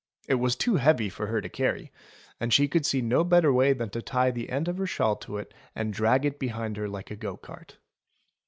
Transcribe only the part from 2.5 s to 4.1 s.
she could see no better way than to